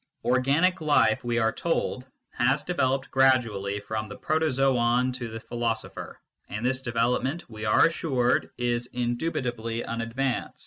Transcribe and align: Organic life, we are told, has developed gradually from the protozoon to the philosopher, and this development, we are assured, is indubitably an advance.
Organic 0.25 0.81
life, 0.81 1.23
we 1.23 1.37
are 1.37 1.51
told, 1.51 2.07
has 2.31 2.63
developed 2.63 3.11
gradually 3.11 3.79
from 3.79 4.09
the 4.09 4.15
protozoon 4.17 5.11
to 5.11 5.27
the 5.29 5.39
philosopher, 5.39 6.19
and 6.49 6.65
this 6.65 6.81
development, 6.81 7.47
we 7.51 7.65
are 7.65 7.85
assured, 7.85 8.49
is 8.57 8.87
indubitably 8.87 9.83
an 9.83 10.01
advance. 10.01 10.59